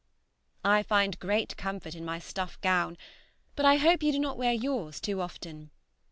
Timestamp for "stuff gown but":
2.17-3.67